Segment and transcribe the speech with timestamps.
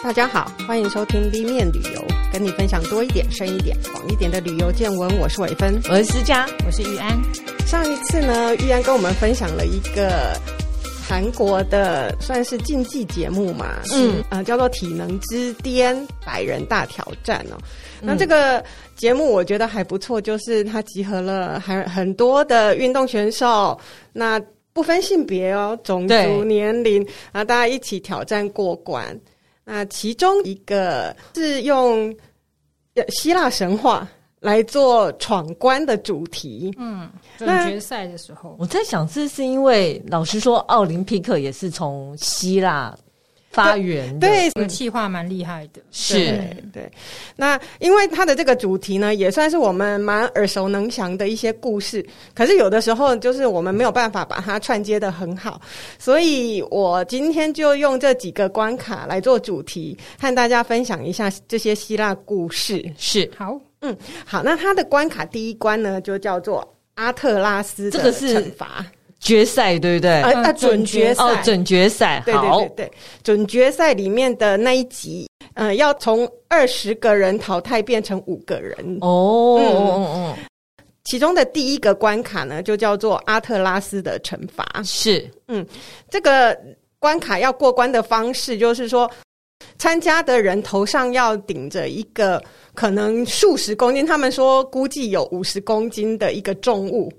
[0.00, 5.18] 大家好，欢迎收听 B 面旅游，跟你分享多一点、深一点、广一点的旅游见闻。
[5.18, 7.20] 我是伟芬，我是思佳，我是玉安。
[7.66, 10.38] 上一次呢，玉安跟我们分享了一个
[11.06, 17.58] 韩国的算是竞技节目嘛，嗯，呃，叫做《体能之巅百人大挑战》哦。
[18.00, 18.64] 那这个
[18.96, 23.78] 节目我觉得还不错，就是它集合了还很多的运动选手，
[24.12, 24.40] 那
[24.72, 29.04] 不分性别哦，种族、年龄，然后大家一起挑战过关。
[29.70, 32.14] 那其中一个是用
[33.08, 34.08] 希腊神话
[34.40, 42.96] 来做闯关的主题，嗯，总决赛的时候，我在想，这是因为老师说，奥林匹克也是从希腊。
[43.50, 46.92] 发源对，这个企划蛮厉害的，是对，对。
[47.34, 52.06] 那因为它的这个主题呢，也算是我们蛮耳熟能详的一些故事。
[52.34, 55.60] 可是有的时候，就是我们没有办法把它串接的很好，
[55.98, 62.84] 所以我今天就用这几个关卡来做主题，和大家分享一下这些希腊故事。
[62.96, 64.42] 是，好，嗯，好。
[64.42, 68.84] 那它的关卡第一关呢，就叫做阿特拉斯的惩罚。
[69.20, 70.10] 决赛对不对？
[70.22, 71.24] 啊啊，准决赛。
[71.24, 78.98] 哦，准决赛，对对对对，准决赛里面的那一集，呃，要从二十个人淘汰变成五个人。
[79.00, 79.66] 哦，嗯。
[79.66, 80.36] 嗯嗯，
[81.04, 85.66] 其中的第一个关卡呢，就叫做阿特拉斯的惩罚，是，嗯，
[86.10, 86.56] 这个
[86.98, 89.10] 关卡要过关的方式，就是说，
[89.78, 92.42] 参加的人头上要顶着一个
[92.74, 97.12] 可能数十公斤，他们说估计有五十公斤的一个重物。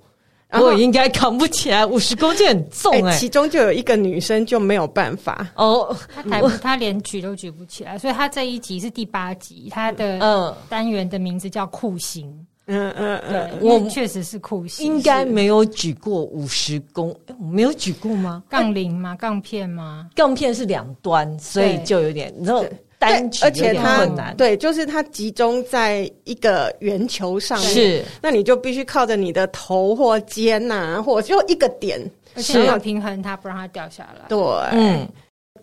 [0.51, 3.17] 我应该扛不起来，五十公斤很重哎、欸。
[3.17, 12.27] 其中就有一个女生就没有办法哦，她抬不，她连举都举不起来，所以她这一集是第八集，她的单元的名字叫酷刑。
[12.71, 18.43] 嗯嗯嗯，我确实是酷刑，应该没有举过五十公，我没有举过吗？
[18.47, 19.15] 杠铃吗？
[19.15, 20.07] 杠片吗？
[20.15, 22.63] 杠片是两端，所以就有点，你知道。
[22.99, 31.99] 单举有点困难，对，就是它集中在一个圆球上面，是，那你就必须靠着你的头或肩呐、啊，或就一个点，
[32.35, 34.25] 而且要平衡它，不让它掉下来。
[34.27, 34.37] 对，
[34.73, 35.07] 嗯。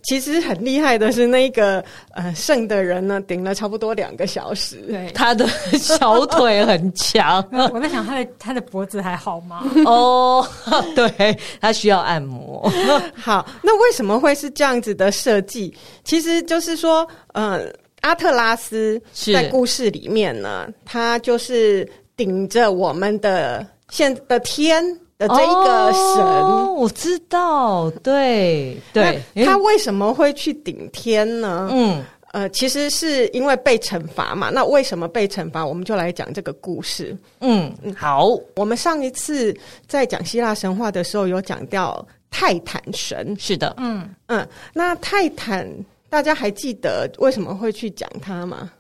[0.02, 4.76] 其实很厉害的是那个呃胜的人呢，顶了差不多两个小时。
[4.88, 5.46] 对，他的
[5.78, 7.44] 小腿很强。
[7.72, 9.64] 我在想他的他的脖子还好吗？
[9.84, 10.46] 哦，
[10.94, 12.70] 对，他需要按摩。
[13.14, 15.74] 好，那为什么会是这样子的设计？
[16.04, 17.62] 其实就是说，呃，
[18.02, 24.84] 阿特拉斯在故事里面呢，他就是顶着我们的现的天。
[25.18, 31.68] 的这一个神，哦，我知道，对对，他为什么会去顶天呢？
[31.72, 34.50] 嗯，呃，其实是因为被惩罚嘛。
[34.50, 35.64] 那为什么被惩罚？
[35.64, 37.16] 我们就来讲这个故事。
[37.40, 38.26] 嗯，好，
[38.56, 39.56] 我们上一次
[39.86, 43.34] 在讲希腊神话的时候，有讲到泰坦神。
[43.38, 45.66] 是的，嗯嗯，那泰坦
[46.10, 48.70] 大家还记得为什么会去讲他吗？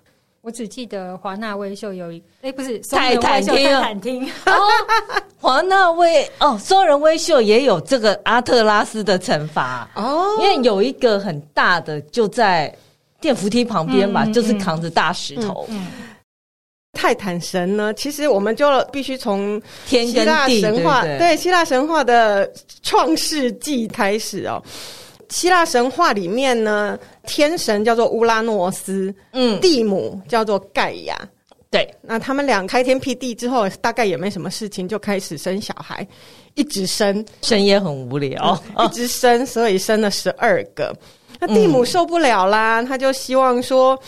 [0.46, 4.52] 我只记得华纳威秀有一，哎，不是泰坦厅，泰坦厅哦，
[5.40, 12.72] 华纳威哦，松仁威秀也有这个阿特拉斯的惩罚哦，因为有一个很大的就在
[13.20, 15.66] 电扶梯旁边嘛，嗯、就是扛着大石头。
[15.68, 16.06] 嗯嗯、
[16.92, 22.48] 泰坦神呢，其实我们就必须从希腊神话，对，对，对希腊神话的
[22.84, 24.62] 创世纪开始哦。
[25.28, 31.16] 希腊神话里面呢，天神叫做乌拉诺斯，嗯，地母叫做盖亚，
[31.70, 36.06] 对，那他们俩开天辟地之后，大概也没什么事情，就开始生小孩，
[36.54, 40.96] 一直生，生也很无聊，嗯、一直生，所以生了十二个。
[41.38, 43.98] 那地母受不了啦，嗯、他就希望说。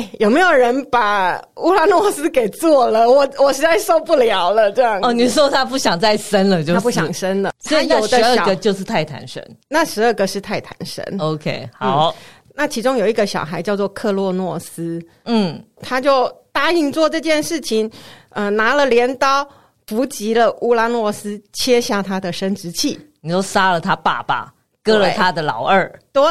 [0.00, 3.10] 哎，有没有人把乌拉诺斯给做了？
[3.10, 4.98] 我我实在受不了了，这样。
[5.02, 7.52] 哦，你说他不想再生了，就是，他不想生了。
[7.58, 11.04] 所以那十二个就是泰坦神，那十二个是泰坦神。
[11.18, 12.14] OK，好，嗯。
[12.54, 17.90] 那其中有一个小孩叫做克洛诺斯，嗯，他就答应做这件事情，
[18.30, 19.46] 呃，拿了镰刀
[19.86, 22.98] 伏击了乌拉诺斯，切下他的生殖器。
[23.20, 24.50] 你说杀了他爸爸。
[24.92, 26.22] 割了他的老二，对，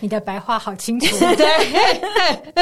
[0.00, 1.16] 你的白话好清楚。
[1.36, 1.46] 对，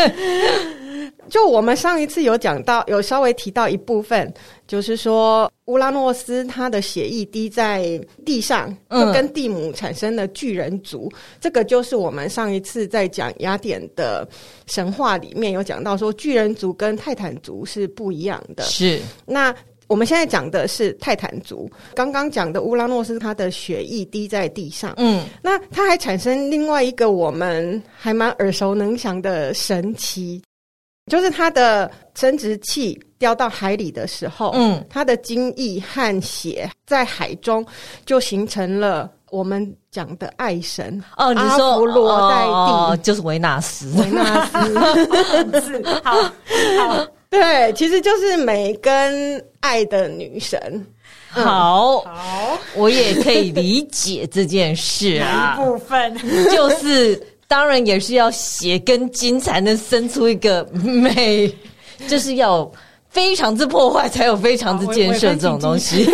[1.28, 4.32] 就我们上一次有讲到，有稍微提到一部分，
[4.66, 11.10] 就是说乌拉诺斯他的血液滴在地上，就跟地母产生了巨人族。
[11.12, 14.26] 嗯、这个就是我们上一次在讲雅典的
[14.66, 18.62] 神话里面有讲到，说巨人族跟泰坦族是不一样的。
[18.64, 19.54] 是那。
[19.88, 30.42] 我们现在讲的是泰坦族，刚刚讲的乌拉诺斯，他的血液滴在地上，嗯，那他还产生另外一个我们还蛮耳熟能详的神奇，
[31.10, 37.64] 就是他的生殖器掉到海里的时候，嗯，他的精液和血在海中
[38.04, 45.82] 就形成了我们讲的爱神哦，你说阿芙罗黛蒂、哦、就是维纳斯，维纳斯 是。
[46.04, 46.12] 好
[46.78, 50.58] 好 对，其实就是美跟爱的女神。
[51.34, 56.16] 嗯、好，好，我也可以理解这件事啊， 一部分？
[56.50, 61.52] 就是当然也是要血跟筋才能生出一个美，
[62.08, 62.70] 就是要
[63.10, 66.10] 非常之破坏才有非常之建设这种东西。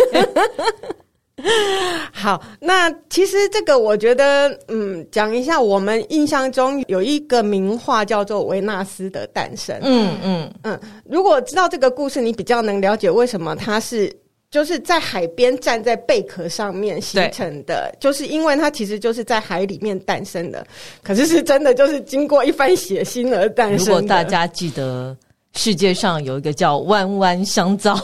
[2.13, 9.75] 好，那其实这个我觉得，嗯，讲一下，我们印象中有一个名画叫做《维纳斯的诞生》。
[9.83, 14.11] 嗯嗯嗯，如果知道这个故事，你比较能了解为什么它是
[14.49, 20.65] 就是在海边站在贝壳上面形成的，就是因为它其实就是在海里面诞生的，
[21.03, 23.83] 可是是真的就是经过一番血腥而诞生的。
[23.85, 25.15] 如果大家记得，
[25.53, 27.99] 世界上有一个叫弯弯香皂。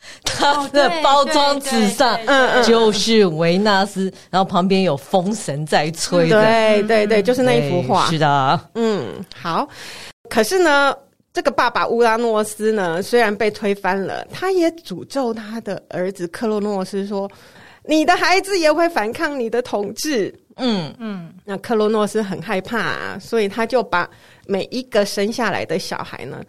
[0.24, 9.68] 它的包装纸上，嗯嗯，就是维纳斯，然后旁边有风神在吹的，对对对，就是那一幅画，是的，嗯，好。
[10.30, 10.94] 可是呢，
[11.32, 17.30] 这个爸爸乌拉诺斯呢，虽然被推翻了，他也诅咒他的儿子克洛诺斯说
[17.84, 24.08] ：“你的孩子也会反抗你的统治。”嗯嗯，那克洛诺斯很害怕啊，所以他就把
[24.46, 26.42] 每一个生下来的小孩呢，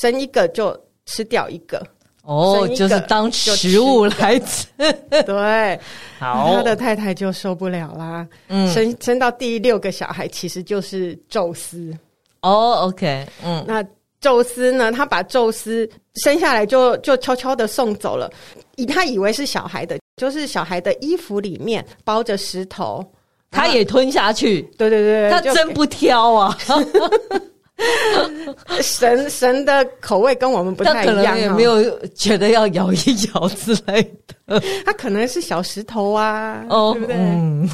[0.00, 0.74] 生一个就
[1.04, 1.86] 吃掉一个。
[2.26, 4.66] 哦，就是当食物来吃，
[5.24, 5.80] 对。
[6.18, 8.26] 好，他的太太就受不了啦。
[8.48, 11.96] 嗯，生生到第六个小孩其实就是宙斯。
[12.42, 13.84] 哦，OK，嗯，那
[14.20, 14.90] 宙斯呢？
[14.90, 18.30] 他把宙斯生下来就就悄悄的送走了，
[18.76, 23.04] 以他以为是小孩的，就是小孩的衣服里面包着石头，
[23.50, 24.62] 他也吞下去。
[24.76, 26.56] 对对对，他真不挑啊。
[28.80, 32.96] 神神的口味跟我们不太一样，哦也没有觉得要咬一
[33.34, 34.62] 咬之类的。
[34.84, 37.16] 他可能是小石头啊，哦，对不对？
[37.16, 37.68] 嗯、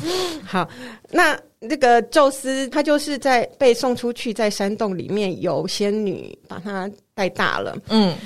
[0.45, 0.69] 好，
[1.11, 1.39] 那
[1.69, 7.77] 这个宙斯他就是在被送出去，在山洞里面有仙女把他带大了。
[7.89, 8.17] 嗯，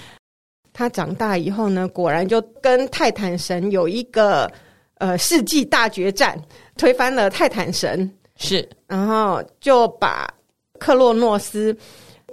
[0.73, 4.51] 他长大以后呢，果然就跟泰坦神有一个
[4.99, 6.41] 呃世纪大决战，
[6.79, 10.27] 推翻了泰坦神，是，然后就把。
[10.79, 11.77] 克洛诺斯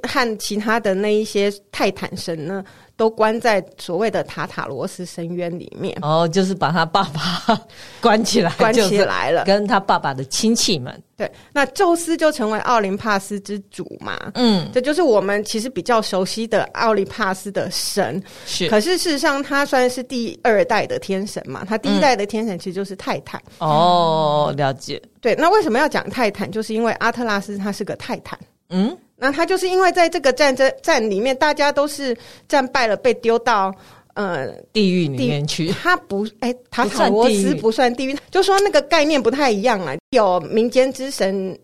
[0.04, 2.64] 和其他的那一些泰坦神呢，
[2.96, 5.98] 都关在所谓的塔塔罗斯深渊里面。
[6.02, 7.60] 哦，就是把他爸爸
[8.02, 11.02] 关起来， 关起来了，跟他爸爸的亲戚们。
[11.16, 14.32] 对，那宙斯就成为奥林帕斯之主嘛。
[14.34, 18.22] 嗯，这就是我们其实比较熟悉的奥林帕斯的神。
[18.46, 21.64] 是，可是事实上他算是第二代的天神嘛。
[21.64, 23.42] 他第一代的天神其实就是泰坦。
[23.60, 25.02] 嗯、哦，了解。
[25.22, 26.52] 对，那为什么要讲泰坦？
[26.52, 28.38] 就是因为阿特拉斯他是个泰坦。
[28.70, 32.16] 嗯，那他就是因为在这个战争战里面，大家都是
[32.50, 33.74] 战败了，被丢到
[34.16, 35.70] 呃地狱里面去。
[35.70, 39.96] 他不，哎、欸， 塔塔罗斯不算地狱，就说那个概念不太一样啊。
[40.10, 41.58] 有民间之神，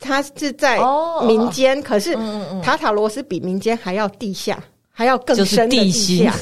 [0.00, 0.80] 他是在
[1.26, 2.14] 民间，哦、可是
[2.62, 4.58] 塔塔罗斯比民间还要地下，
[4.90, 6.34] 还要更深的地下。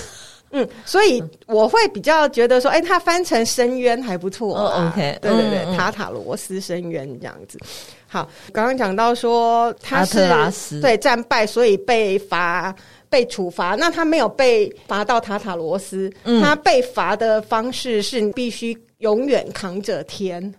[0.57, 4.57] 嗯，所以我会比较觉得说，哎、欸，他翻成深渊还不错。
[4.57, 7.59] 哦，OK，对对对，嗯、塔塔罗斯深渊这样子。
[8.07, 12.73] 好，刚刚讲到说他是对战败，所以被罚
[13.09, 13.75] 被处罚。
[13.75, 20.55] 那他没有被罚到塔塔罗斯，嗯、他被罚的方式是你必须永远扛着天，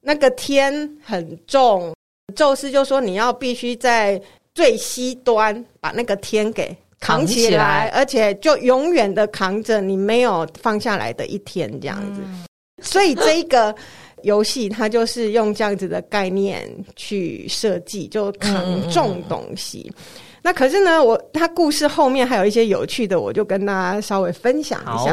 [0.00, 1.94] 那个天很重。
[2.34, 4.20] 宙斯就说你要必须在
[4.52, 12.22] 最西端把那个天给扛起来，而且就永远的扛着，你没有放下来的一天这样子。
[12.24, 12.46] 嗯、
[12.80, 13.74] 所以这一个。
[14.22, 19.84] 游戏它就是用这样子的概念去设计，就扛重东西。
[19.88, 25.12] 嗯嗯嗯，那可是呢，我它故事后面还有一些有趣的，我就跟大家稍微分享一下。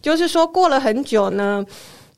[0.00, 1.64] 就是说过了很久呢，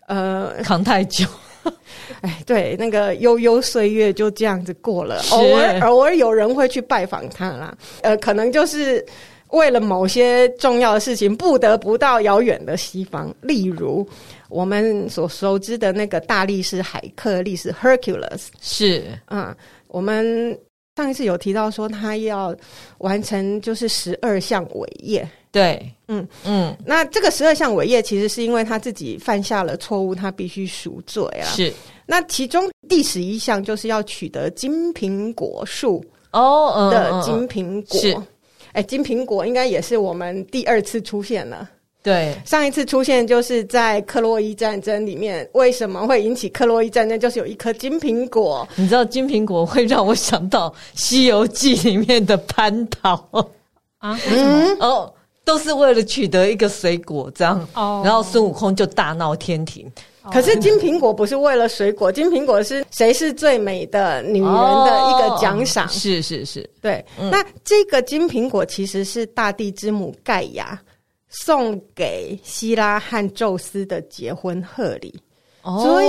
[0.07, 1.27] 呃， 扛太久，
[2.21, 5.23] 哎，对，那个悠悠岁月就这样子过了。
[5.31, 9.05] 偶尔偶尔有人会去拜访他啦，呃，可能就是
[9.51, 14.07] 为了某些重要的事情，不得不到遥远的西方，例如。
[14.51, 19.53] 我们所熟知的那个大力士海克力士 Hercules 是，嗯，
[19.89, 20.57] 我们
[20.97, 22.55] 上一次有提到说他要
[22.99, 26.27] 完成就是十二项伟业，对，嗯。
[26.45, 31.47] 嗯，嗯那这个十二项伟业其实是因为他自己犯下了错误，他必须赎罪啊。
[31.47, 31.73] 是，
[32.07, 38.17] 那其中第十一项就是要取得金苹果树哦的金苹果，是，
[38.73, 41.69] 哎，金苹果应该也是我们第二次出现了。
[42.05, 47.19] 对，上一次出现就是在克洛伊战争里面，为什么会引起克洛伊战争？
[47.19, 48.69] 就是有一颗金苹果。
[48.77, 53.15] 你知道金苹果会让我想到《西游记》里面的蟠桃
[53.97, 54.21] 啊？
[54.31, 55.11] 嗯，哦，
[55.47, 59.91] 都是为了取得一个水果，这样，哦，然后孙悟空就大闹天庭。
[60.31, 65.89] 可是金苹果不是为了水果，金苹果是谁是最美的女人的一个奖赏。
[65.89, 67.03] 是是是，对。
[67.31, 70.79] 那这个金苹果其实是大地之母盖亚
[71.43, 75.15] 送给希拉和宙斯的结婚贺礼。
[75.63, 76.07] 哦，所以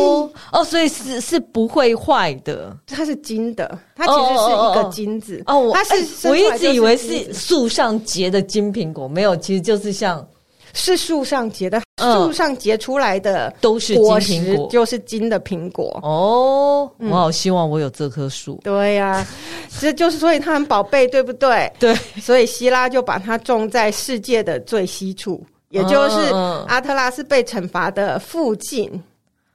[0.52, 5.72] 哦，所以是是不会坏的，它是金的，它其实是一个金子哦。
[5.74, 10.28] 它是我一直以为是树上结的金苹果，没有，其实就是像
[10.74, 15.98] 是树上结的，树上结出来的都是金苹果，就是金的苹果。
[16.04, 18.60] 哦，我好希望我有这棵树。
[18.64, 19.26] 对呀，
[19.80, 21.72] 这就是所以它很宝贝，对不对？
[21.80, 26.34] 对，所以希拉就把它种在世界的最西处，也就是
[26.68, 29.02] 阿特拉斯被惩罚的附近。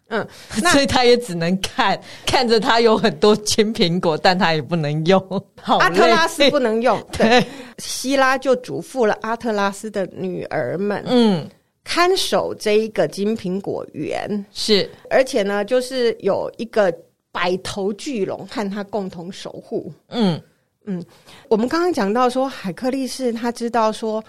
[0.09, 0.27] 嗯，
[0.73, 5.23] 所以他也只能看看着他有很多金苹果，但他也不能用。
[5.63, 7.47] 阿特拉斯不能用，对，
[7.79, 11.49] 希拉就嘱咐了阿特拉斯的女儿们，嗯，
[11.85, 16.93] 看守这一个金苹果园，是，而且呢，就是有一个
[17.33, 19.93] 百头巨龙和他共同守护。
[20.09, 20.41] 嗯
[20.85, 21.05] 嗯，
[21.49, 24.23] 我们刚刚讲到说，海克力士他知道说。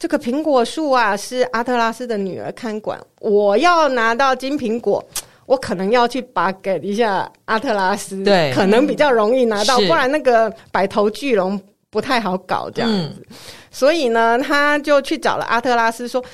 [0.00, 2.96] 这个苹果树啊，是阿特拉斯的女儿看管。
[3.18, 5.04] 我要拿到金苹果，
[5.44, 13.26] 我可能要去把给一下阿特拉斯，对，可能比较容易拿到，不然那个百头巨龙不太好搞这样子。
[13.28, 13.36] 嗯、
[13.72, 16.24] 所以呢，他就去找了阿特拉斯，说：“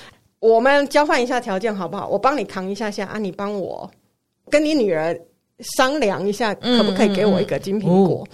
[0.53, 2.07] 我们交换一下条件好不好？
[2.07, 3.91] 我帮你扛一下下啊，你帮我
[4.51, 5.19] 跟你女儿
[5.77, 8.27] 商量一下，可不可以给我一个金苹果？”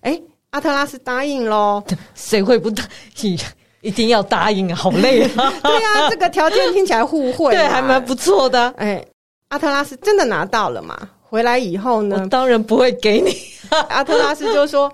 [0.00, 1.82] 哎、嗯嗯嗯，阿特拉斯答应喽，
[2.14, 2.82] 谁会不答
[3.20, 3.38] 应？
[3.82, 5.52] 一定要答应啊，好累啊！
[5.62, 8.72] 对啊，这个条件听起来互惠，对，还蛮不错的。
[8.78, 9.04] 哎，
[9.48, 10.96] 阿特拉斯真的拿到了嘛？
[11.22, 12.16] 回来以后呢？
[12.22, 13.36] 我当然不会给你。
[13.90, 14.90] 阿特拉斯就说：“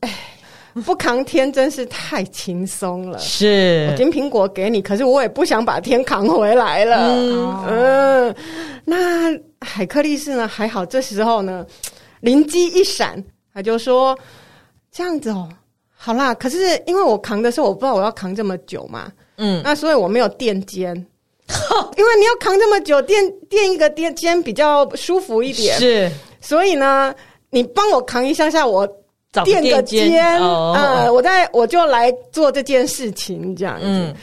[0.00, 0.10] 哎，
[0.84, 3.18] 不扛天真是太轻松了。
[3.18, 7.08] 是，我金苹果给你，可是我也不想把天扛回来了。
[7.10, 8.36] 嗯，嗯，
[8.84, 10.48] 那海克力士呢？
[10.48, 11.66] 还好，这时候呢，
[12.20, 14.18] 灵机一闪，他就说：
[14.90, 15.48] 这样子哦。”
[15.94, 20.88] 好啦，可是因为我扛的时候，我不知道我要扛这么久嘛，嗯，那所以我没有垫肩，
[21.96, 26.10] 因为你要扛这么久，垫垫一个垫肩比较舒服一点，是，
[26.40, 27.14] 所以呢，
[27.50, 28.84] 你帮我扛一下下，我
[29.44, 34.14] 垫个肩，呃，我在我就来做这件事情，这样子，嗯，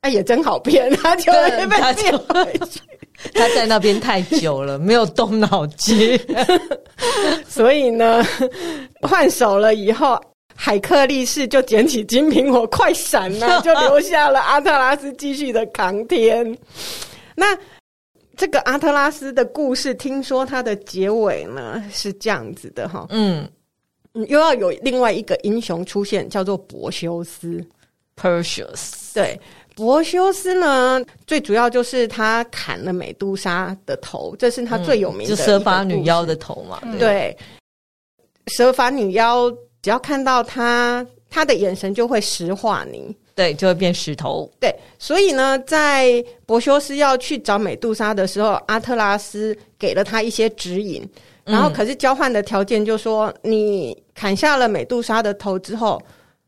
[0.00, 2.80] 哎，也真好骗，他就被骗回去，
[3.34, 6.18] 他在那边太久了，没有动脑筋，
[7.46, 8.24] 所以呢，
[9.02, 10.20] 换手了以后。
[10.54, 16.56] 海克力士就捡起金苹果，快闪了，就 留下了阿特拉斯继续的扛天。
[17.34, 17.56] 那
[18.36, 23.48] 这个阿特拉斯的故事，听说它的结尾呢是这样子的哈，嗯，
[24.12, 27.64] 又要有另外一个英雄出现，叫做柏修斯
[28.16, 29.12] （Perseus）。
[29.14, 29.38] 对，
[29.74, 36.80] 柏修斯呢，最主要就是他砍了美杜莎的头，这是他最有名的，就蛇发女妖的头嘛。
[36.92, 37.38] 对，对
[38.46, 39.52] 蛇发女妖。
[39.82, 44.48] 只要看到他，他的眼神就会石化你，对，就会变石头。
[44.60, 51.04] 对，所以呢，在柏修斯要去找美杜莎的时候，阿特拉斯给了他一些指引，
[51.44, 56.00] 然后可是交换的条件就说，嗯、你砍下了美杜莎的头之后，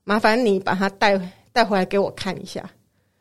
[0.05, 1.21] 麻烦你把它带
[1.53, 2.63] 带回来给我看一下。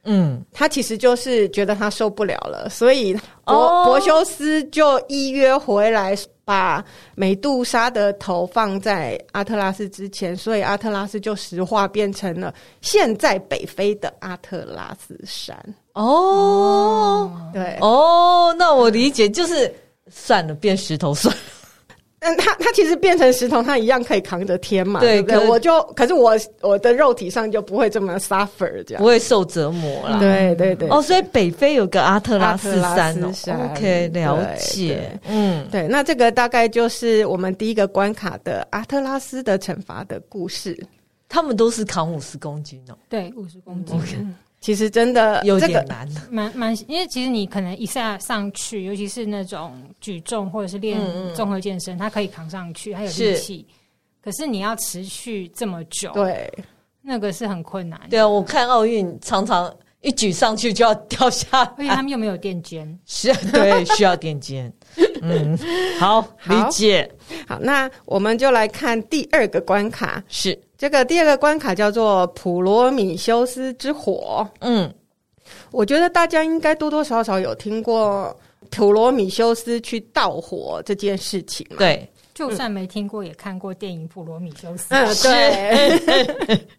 [0.06, 3.13] 嗯，他其实就是觉得他受不了了，所以
[3.46, 6.13] 柏柏修斯就依约回来，
[6.44, 6.84] 把
[7.15, 15.58] 美杜莎的头放在阿特拉斯之前，所以阿特拉斯就石化变成了现在北非的阿特拉斯山。
[15.94, 19.74] 哦，对，哦，那我理解就是
[20.10, 21.42] 算了，变石头算了。
[22.24, 25.50] 嗯，他他其实变成石头，它一样可以扛着天嘛，对，对不对？
[25.50, 30.20] 我就可是我我的肉体上就不会这么 suffer，这样不会受折磨了。
[30.20, 30.89] 对对对。
[30.89, 33.32] 哦，所以北非有个阿特拉斯山哦。
[33.72, 35.20] OK，了解。
[35.27, 40.77] 嗯，对，那这个大概就是我们第一个关卡的阿特拉斯的惩罚的故事。
[41.30, 42.94] 他们都是扛五十公斤哦。
[43.10, 44.00] 对，五十公斤。
[44.00, 44.27] Okay
[44.63, 50.98] 其实真的有点难，蛮蛮，因为其实你可能一下上去，尤其是那种举重或者是练
[51.36, 53.67] 综合健身，嗯嗯，它可以扛上去，还有力气。
[54.24, 56.50] 可是你要持续这么久，对，
[57.01, 58.00] 那个是很困难。
[58.10, 64.72] 对啊，我看奥运常常一举上去就要掉下来，而且他们又没有垫肩，是，对，需要垫肩。
[65.22, 65.60] 嗯，
[66.00, 67.12] 好，好理解。
[67.46, 70.58] 好，那我们就来看第二个关卡，是。
[70.84, 74.46] 这个第二个关卡叫做普罗米修斯之火。
[74.60, 74.94] 嗯，
[75.72, 78.38] 我觉得大家应该多多少少有听过
[78.70, 81.66] 普罗米修斯去盗火这件事情。
[81.78, 84.94] 对，就算没听过，也看过电影《普罗米修斯》。
[84.98, 85.08] 嗯，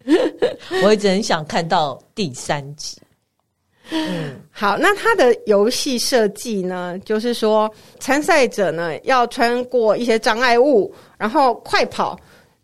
[0.05, 0.53] 对。
[0.85, 2.99] 我一直很想看到第三集。
[3.89, 7.67] 嗯，好，那它的游戏设计呢，就是说
[7.99, 12.15] 参赛者呢要穿过一些障碍物，然后快跑，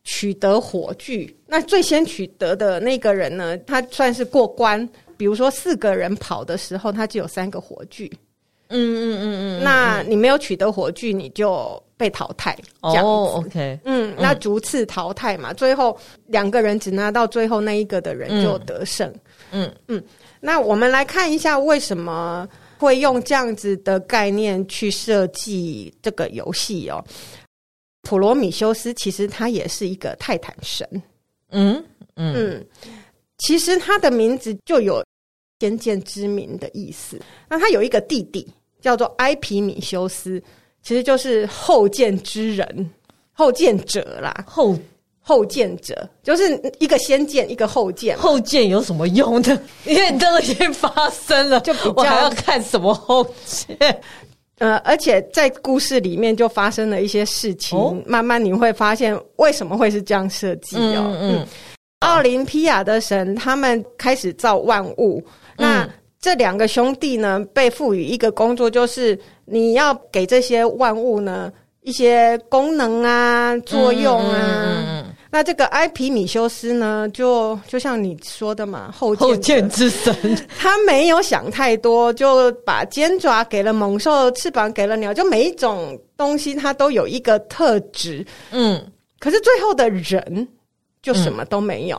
[0.03, 1.33] 取得火炬。
[1.47, 4.87] 那最先取得的那个人呢，他算是过关。
[5.17, 8.11] 比如说四个人跑的时候，他就有三个火炬。
[8.73, 12.57] 嗯嗯嗯嗯，那你没有取得火炬，你就被淘汰。
[12.81, 13.09] 这样子。
[13.09, 15.95] 哦，OK，嗯，那逐次淘汰嘛，最后
[16.27, 19.13] 两个人只拿到最后那一个的人就得胜。
[19.51, 20.01] 嗯嗯。
[20.39, 22.47] 那我们来看一下，为什么
[22.79, 27.03] 会用这样子的概念去设计这个游戏哦？
[28.01, 30.87] 普罗米修斯其实他也是一个泰坦神，
[31.49, 31.83] 嗯
[32.15, 32.67] 嗯，嗯，
[33.37, 35.03] 其实他的名字就有
[35.59, 37.19] 先见之明的意思。
[37.49, 38.47] 那他有一个弟弟
[38.79, 40.41] 叫做埃皮米修斯，
[40.81, 42.89] 其实就是后见之人、
[43.31, 44.77] 后见者啦，后。
[45.23, 48.17] 后见者就是一个先见，一个后见。
[48.17, 49.61] 后见有什么用呢？
[49.85, 54.01] 因为都已经发生了，就比较我还要看什么后见？
[54.61, 61.17] 呃，而且在故事里面就发生了一些事情，哦、慢慢你会发现为什么会是这样设计哦。
[61.19, 61.47] 嗯，嗯
[62.01, 65.19] 奥林匹亚的神他们开始造万物，
[65.57, 65.89] 嗯、那
[66.19, 71.51] 这两个兄弟呢被赋予一个工作，就是你要给这些万物呢
[71.81, 75.03] 一些功能啊、作用啊。
[75.33, 80.13] 那这个埃皮米修斯呢，就就像你说的嘛，后见，后见之神，
[80.59, 88.25] 他没有想太多，就把尖爪给了猛兽，翅膀给了鸟，就每一种东西它都有一个特质。
[88.51, 88.85] 嗯，
[89.19, 90.45] 可是最后的人
[91.01, 91.97] 就什么都没有。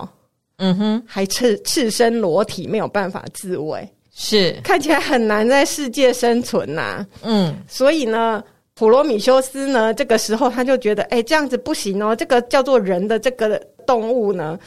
[0.59, 7.07] 嗯，嗯哼，还赤赤身裸体，没有办法自卫，是看起来很难在世界生存呐、啊。
[7.23, 8.45] 嗯，所以呢。
[8.75, 14.59] 普罗米修斯呢，这个时候他就觉得，哎、欸，这样子不行哦，这个叫做人的这个动物呢，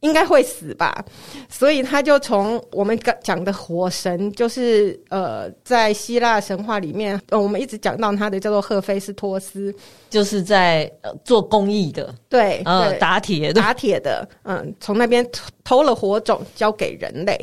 [0.00, 1.04] 应该会死吧？
[1.48, 9.72] 所以他就从我们刚讲的火神，就是呃，在希腊神话里面，呃，我们一直讲到他的叫做赫菲斯托斯，
[10.10, 15.24] 就是在呃做工艺的，对，呃，对打铁打铁的，嗯，从那边
[15.62, 17.40] 偷了火种交给人类，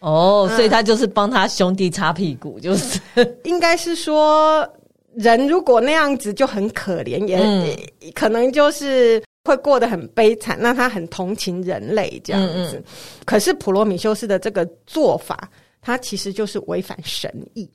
[0.00, 3.00] 哦，所以他就是帮他兄弟擦屁股，就是
[3.44, 4.68] 应该是说。
[5.14, 7.76] 人如果那样子就很可怜，也、嗯、
[8.14, 10.56] 可能就是会过得很悲惨。
[10.60, 12.84] 那他很同情人类这样子，嗯嗯，
[13.24, 15.50] 可是普罗米修斯的这个做法，
[15.82, 17.68] 他其实就是违反神意。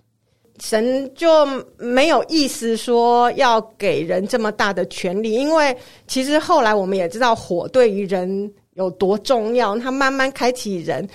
[0.61, 1.45] 神就
[1.77, 5.75] 没有意思说要给人这么大的权利，因为
[6.07, 11.05] 其实后来我们也知道火对于人有多重要，他慢慢开启人。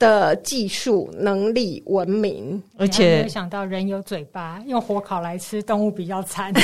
[0.00, 6.52] 的技术能力、文明，而且没有想到人有嘴巴，用火烤来吃动物比较惨，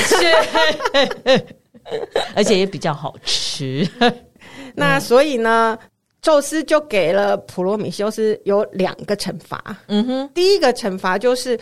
[2.35, 3.87] 而且也比较好吃。
[4.75, 5.77] 那所以呢，
[6.21, 9.63] 宙斯就给了普罗米修斯有两个惩罚。
[9.87, 11.57] 嗯哼，第一个惩罚就是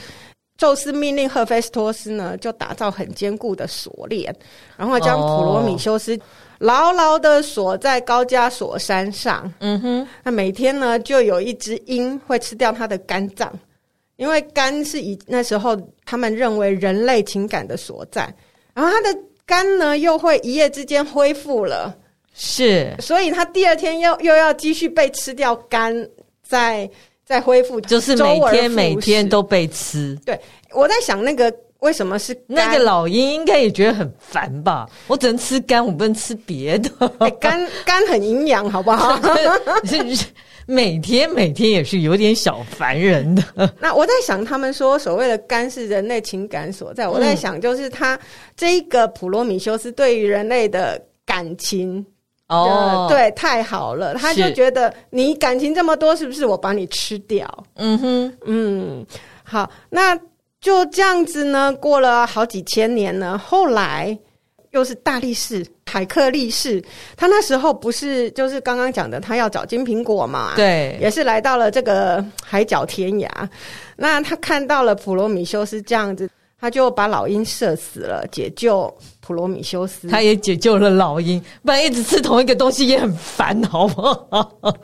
[0.57, 4.33] 宙斯命令赫菲斯托斯呢，就打造很坚固的锁链，
[4.77, 6.17] 然后将普罗米修斯。
[6.57, 9.53] 牢牢的锁在高加索山上。
[9.59, 13.51] 嗯哼，那每天呢，就有一只鹰会吃掉他的肝脏，
[14.15, 18.33] 因为肝是以那时候他们认为人类情感的所在。
[18.73, 21.93] 然后他的肝呢，又会一夜之间恢复了，
[22.33, 25.93] 是，所以他第二天又又要继续被吃掉肝，
[26.41, 26.89] 再
[27.25, 30.17] 再恢复，就是每天每天都被吃。
[30.25, 30.39] 对，
[30.71, 31.53] 我在想那个。
[31.79, 33.33] 为什么是那个老鹰？
[33.33, 34.89] 应该也觉得很烦吧？
[35.05, 36.89] 我只能吃肝，我不能吃别的。
[37.19, 39.19] 欸、肝肝很营养，好不好？
[40.65, 43.43] 每天每天也是有点小烦人的。
[43.79, 47.07] 那我在想，他们说所谓的肝是人类情感所在。
[47.07, 48.17] 我在想，就是他
[48.57, 52.03] 这一个普罗米修斯对于人类的感情
[52.47, 57.47] 哦，对，太好了，他就觉得你感情这么多，是不是我把你吃掉？
[57.75, 59.05] 嗯哼，嗯，
[59.43, 60.17] 好，那。
[60.61, 63.37] 就这样子呢，过了好几千年呢。
[63.37, 64.17] 后来
[64.71, 66.83] 又是大力士海克力士，
[67.15, 70.53] 他那时候不是就是刚刚讲的，他要找金苹果嘛？
[70.55, 73.29] 对，也是来到了这个海角天涯。
[73.95, 76.27] 那他看到了普罗米修斯这样子，
[76.59, 78.91] 他就把老鹰射死了，解救
[79.25, 80.07] 普罗米修斯。
[80.07, 84.61] 他也解救了老鹰，不然一直吃同一个东西也很烦，好不好？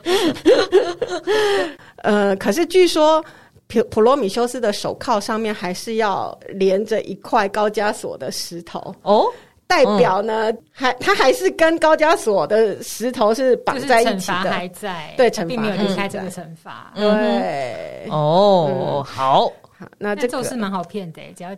[2.02, 3.24] 呃，可是据说。
[3.68, 8.94] 普普罗米修斯的手铐上面还是要连着一块高加索的石头。
[9.00, 9.24] 哦，
[9.66, 19.50] 代表呢，嗯、还他还是跟高加索的石头是绑在一起的，还在对，惩罚并没有离开这个惩罚，嗯、对哦，嗯、好。
[19.78, 20.44] 好，那这个。
[20.44, 21.56] 是蛮好骗的，只要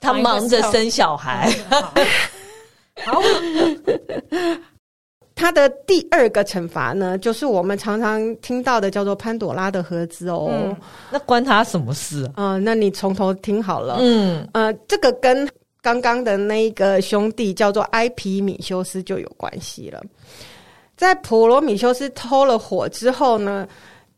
[0.00, 1.48] 他忙着生小孩。
[3.04, 3.20] 好。
[5.34, 10.50] 他的第二个惩罚呢，就是我们常常听到的，叫做潘朵拉的盒子哦。
[10.52, 10.76] 嗯、
[11.10, 12.32] 那关他什么事啊？
[12.36, 13.96] 嗯、呃，那你从头听好了。
[14.00, 15.48] 嗯，呃，这个跟
[15.80, 20.02] 刚刚的那一个兄弟叫做埃皮米修斯就有关系了。
[20.94, 23.66] 在普罗米修斯偷了火之后呢，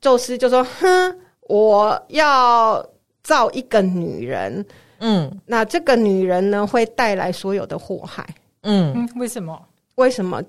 [0.00, 2.84] 宙斯就说：“哼，我要
[3.22, 4.66] 造一个女人。
[5.02, 8.24] 嗯，那这个女人呢，会带来所有的祸害。
[8.62, 9.60] 嗯，嗯，为什么？
[9.96, 10.40] 为什么？”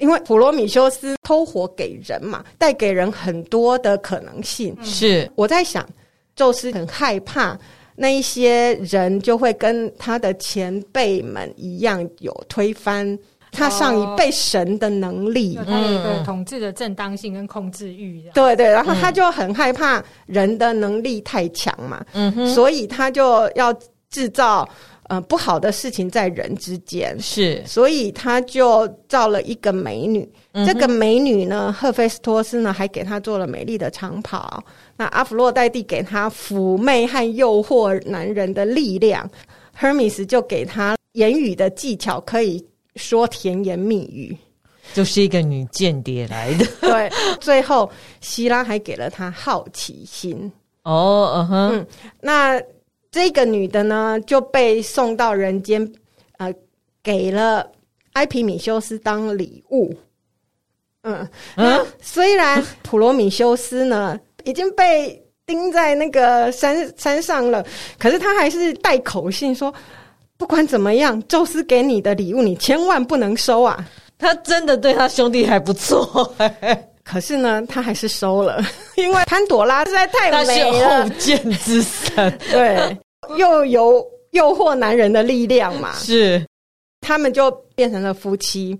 [0.00, 4.74] 因为普罗米修斯偷火给人嘛，带给人很多的可能性。
[4.82, 5.86] 是我在想，
[6.34, 7.58] 宙斯很害怕
[7.94, 13.18] 那一些人就会跟他的前辈们一样，有推翻
[13.52, 15.58] 他上一辈神的能力。
[15.66, 18.24] 他有一个统治的正当性跟控制欲。
[18.32, 23.70] 对对，然后他就很害怕人的能力太强嘛，嗯哼，所以他就要
[24.10, 24.68] 制造。
[25.10, 30.32] 呃，不好的事情在人之间是，所以他就造了一个美女。
[30.52, 34.62] 嗯、这个美女呢，赫菲斯托斯呢，还给她做了美丽的长袍。
[34.96, 39.28] 那阿弗洛代蒂给她妩媚和诱惑男人的力量
[39.76, 44.36] ，Hermes 就给她言语的技巧，可以说甜言蜜语，
[44.94, 46.64] 就是一个女间谍来的。
[46.88, 50.52] 对，最后希拉还给了她好奇心。
[50.84, 51.86] 哦，嗯哼，嗯，
[52.20, 52.62] 那。
[53.10, 55.92] 这个女的呢，就被送到人间，
[56.38, 56.52] 呃，
[57.02, 57.66] 给了
[58.12, 59.94] 埃皮米修斯当礼物。
[61.02, 67.64] 嗯嗯，虽然普罗米修斯呢已经被钉在那个山山上了，
[67.98, 69.72] 可是他还是带口信说，
[70.36, 73.84] 不管怎么样，宙斯给你的礼物，你千万不能收啊！
[74.18, 76.34] 他真的对他兄弟还不错。
[77.10, 82.96] 可是呢，他还是收了， 因为潘朵拉实在太美了，他是后见之神，对，
[83.36, 86.46] 又有诱惑男人的力量嘛，是，
[87.00, 88.78] 他们就变成了夫妻。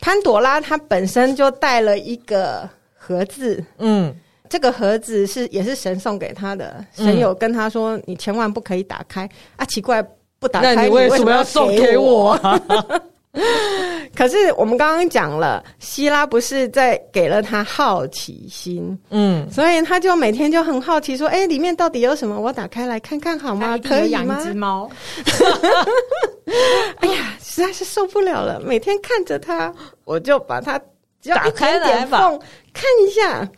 [0.00, 4.12] 潘朵拉她本身就带了一个盒子，嗯，
[4.48, 9.28] 这个盒子是也是神送给他的，神有跟他说，你千万不可以打开。
[9.56, 9.64] 啊！
[9.66, 10.04] 奇怪，
[10.40, 12.36] 不打开，你为什么要送给我？
[14.14, 22.38] 可是我们刚刚讲了，希拉不是在给了他好奇心，嗯，所以他就每天就很好奇，说：“哎、欸，里面到底有什么？
[22.40, 23.76] 我打开来看看好吗？
[23.78, 24.88] 可以吗？”养只猫，
[27.00, 30.78] 哎呀，实在是受不了了，每天看着它，我就把它
[31.20, 32.38] 只要一点点缝
[32.72, 33.48] 看一下，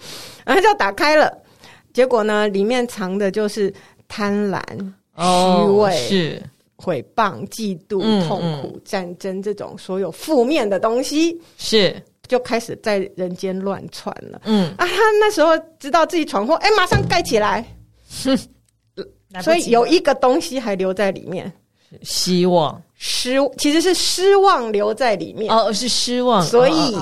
[0.47, 1.31] 然后就打开了。
[1.93, 3.73] 结果呢，里面藏的就是
[4.09, 4.61] 贪婪、
[5.19, 6.43] 虚伪、哦、是。
[6.77, 12.03] 毁谤、嫉妒、痛苦、战争这种所有负面的东西，是。
[12.29, 14.41] 就开始在人间乱窜了。
[14.47, 14.67] 嗯。
[14.77, 17.65] 啊，他那时候知道自己闯祸，哎、欸，马上盖起来。
[18.25, 18.37] 哼，
[19.41, 21.53] 所以有一个东西还留在里面，
[22.03, 22.83] 希望。
[22.95, 25.55] 失其实是失望留在里面。
[25.55, 26.97] 哦，是失望，所以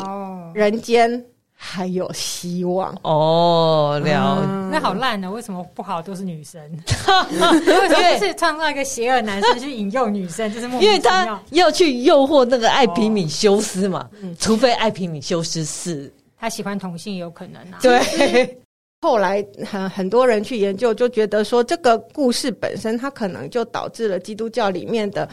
[0.54, 1.24] 人间。
[1.66, 5.30] 还有希望哦，了、嗯，那好烂呢？
[5.30, 6.60] 为什么不好都是女生？
[7.32, 10.52] 为什么是创造一个邪恶男生去引诱女生？
[10.52, 17.78] 就是因为他要去诱惑那个艾皮米修斯嘛，哦、除非艾皮米修斯是他喜欢同性，有可能啊。
[17.80, 18.58] 对，
[19.00, 25.26] 后来很很多人去研究，就觉得说这个故事本身，它可能就导致了基督教里面的。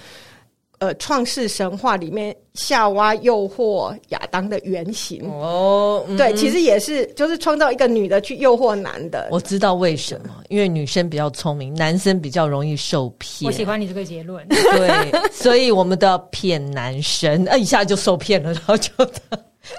[0.82, 9.28] 呃，创世神话里面夏娃诱惑亚当的原型哦，嗯、对，其实也是就是创造一个女的去诱惑男的。
[9.30, 13.48] 我知道为什么，因为女生比较聪明，男生比较容易受骗。
[13.48, 14.44] 我喜欢你这个结论。
[14.48, 18.92] 对，所以我们都要骗男生，呃，一下就受骗了，然后就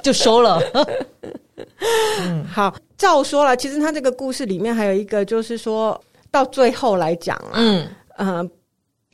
[0.04, 0.62] 就收了。
[2.22, 7.88] 嗯，好，照说了，其实他这个故事里面还有一个，就是说到最后来讲啊，嗯
[8.18, 8.36] 嗯。
[8.36, 8.50] 呃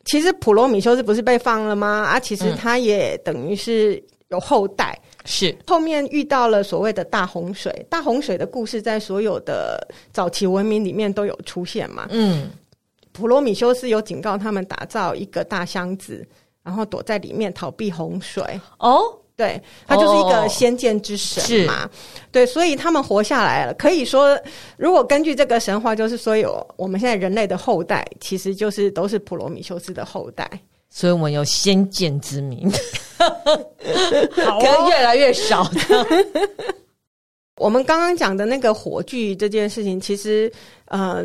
[0.08, 1.86] 其实普罗米修斯不是被放了吗？
[1.86, 7.86] 啊，其实他也等于是有后代，是、嗯、后面遇到了所谓的大洪水。
[7.90, 12.08] 大洪水的故事在所有的早期文明里面都有出现嘛。
[12.10, 12.50] 嗯，
[13.12, 16.26] 普罗米修斯有警告他们打造一个大箱子，
[16.62, 18.42] 然后躲在里面逃避洪水。
[18.78, 19.00] 哦。
[19.38, 21.90] 对，他就是一个先见之神嘛，哦、
[22.32, 23.72] 对，所以他们活下来了。
[23.74, 24.36] 可以说，
[24.76, 30.50] 如果根据这个神话，就是说有我们现在人类的后代，其实就是都是普罗米修斯的后代，
[30.90, 32.68] 所以我们有先见之明，
[33.16, 36.06] 好、哦，跟越来越少的。
[37.58, 40.52] 我们刚刚讲的那个火炬这件事情，其实
[40.86, 41.24] 呃，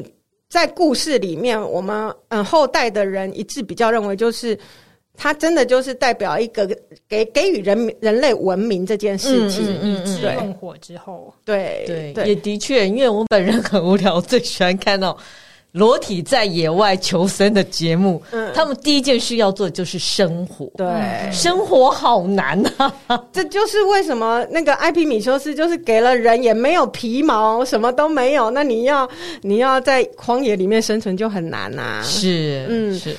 [0.52, 1.96] 在故事里面，我们
[2.28, 4.56] 嗯、呃、后代的人一致比较认为就是。
[5.18, 6.68] 它真的就是代表一个
[7.08, 15.16] 给给予人民人类文明这件事情，嗯嗯嗯，对，用火之后，对对，也的确，因为我本人很无聊，最喜欢看到
[15.72, 20.66] 裸体在野外求生的节目，嗯，他们第一件事要做的就是生活。
[20.76, 22.94] 对，生活好难啊！
[23.32, 29.08] 这就是为什么那个艾皮米修斯就是给了人也没有皮毛，什么都没有，那你要
[29.42, 32.02] 你要在荒野里面生存就很难啊。
[32.04, 33.16] 是，嗯，是。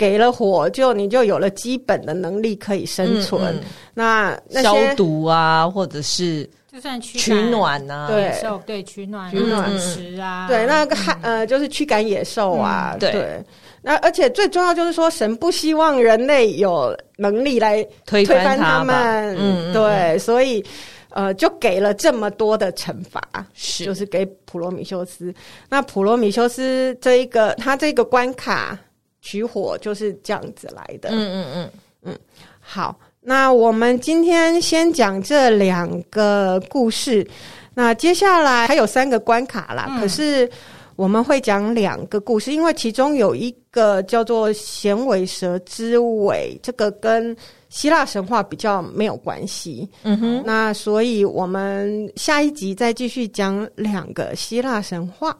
[0.00, 3.54] 给了火，就你就有了基本的能力可以生存。
[3.54, 6.48] 嗯嗯、那，那消毒啊，或者是。
[6.72, 8.32] 就算取暖呐，对，
[8.64, 9.76] 对，取暖、取暖。
[9.76, 13.44] 食啊，对，那个害呃，就是驱赶野兽啊，对。
[13.82, 20.64] 那而且最重要就是说，神不希望人类有能力来推翻他们，嗯，对，所以
[21.08, 23.20] 呃，就给了这么多的惩罚，
[23.52, 25.34] 是，就是给普罗米修斯。
[25.68, 28.78] 那普罗米修斯这一个他这个关卡
[29.20, 31.70] 取火就是这样子来的，嗯嗯嗯
[32.02, 32.18] 嗯，
[32.58, 32.98] 好。
[33.22, 37.26] 那我们今天先讲这两个故事，
[37.74, 39.88] 那接下来还有三个关卡啦。
[39.90, 40.50] 嗯、可是
[40.96, 47.36] 我们会讲两个故事，因为其中有一个叫做衔尾蛇之尾，这个跟
[47.68, 49.86] 希腊神话比较没有关系。
[50.02, 55.36] 嗯哼，那所以我们下一集再继续讲两个希腊神话。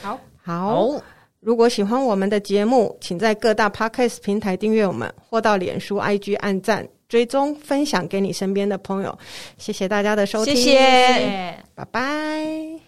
[0.00, 0.98] 好，好。
[1.40, 6.86] 如果喜欢我们的节目，请在各大 Podcast 平台订阅我们，或到脸书、IG 按赞。
[7.08, 9.18] 追踪分享给你身边的朋友，
[9.56, 12.87] 谢谢大家的收听，谢谢，拜拜。